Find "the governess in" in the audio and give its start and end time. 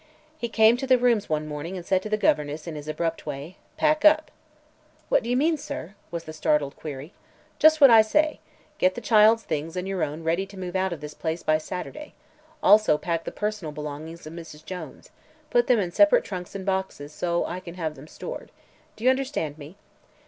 2.09-2.73